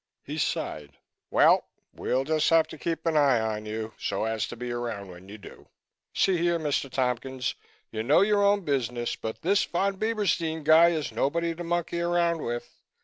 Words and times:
He 0.23 0.39
sighed. 0.39 0.97
"Well, 1.29 1.67
we'll 1.93 2.23
just 2.23 2.49
have 2.49 2.67
to 2.69 2.77
keep 2.79 3.05
an 3.05 3.15
eye 3.15 3.39
on 3.39 3.67
you 3.67 3.93
so 3.99 4.23
as 4.23 4.47
to 4.47 4.55
be 4.57 4.71
around 4.71 5.09
when 5.11 5.29
you 5.29 5.37
do. 5.37 5.69
See 6.11 6.37
here, 6.39 6.57
Mr. 6.57 6.89
Tompkins, 6.89 7.53
you 7.91 8.01
know 8.01 8.21
your 8.21 8.43
own 8.43 8.61
business 8.61 9.15
but 9.15 9.43
this 9.43 9.63
Von 9.63 9.97
Bieberstein 9.97 10.63
guy 10.63 10.89
is 10.89 11.11
nobody 11.11 11.53
to 11.53 11.63
monkey 11.63 12.01
around 12.01 12.41
with. 12.41 12.81